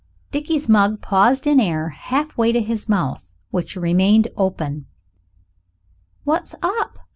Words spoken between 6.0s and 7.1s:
"What's up?"